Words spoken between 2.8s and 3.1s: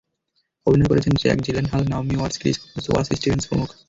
ওয়াস